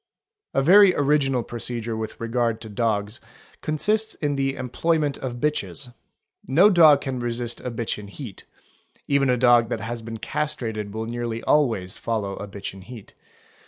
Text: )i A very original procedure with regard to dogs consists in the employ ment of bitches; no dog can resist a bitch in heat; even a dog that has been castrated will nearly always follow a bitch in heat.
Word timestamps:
)i 0.55 0.59
A 0.61 0.63
very 0.63 0.95
original 0.95 1.43
procedure 1.43 1.95
with 1.95 2.19
regard 2.19 2.59
to 2.61 2.69
dogs 2.69 3.19
consists 3.61 4.15
in 4.15 4.33
the 4.35 4.55
employ 4.55 4.97
ment 4.97 5.19
of 5.19 5.35
bitches; 5.35 5.93
no 6.47 6.71
dog 6.71 7.01
can 7.01 7.19
resist 7.19 7.59
a 7.61 7.69
bitch 7.69 7.99
in 7.99 8.07
heat; 8.07 8.43
even 9.07 9.29
a 9.29 9.37
dog 9.37 9.69
that 9.69 9.81
has 9.81 10.01
been 10.01 10.17
castrated 10.17 10.91
will 10.91 11.05
nearly 11.05 11.43
always 11.43 11.99
follow 11.99 12.35
a 12.37 12.47
bitch 12.47 12.73
in 12.73 12.81
heat. 12.81 13.13